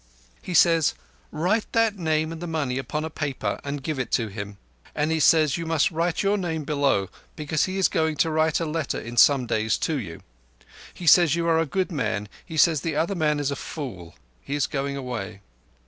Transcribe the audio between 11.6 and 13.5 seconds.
good man. He says the other man